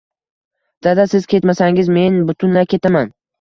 Dada 0.87 1.05
siz 1.11 1.27
ketmasangiz 1.33 1.93
men 1.99 2.19
butunlay 2.31 2.67
ketaman 2.73 3.15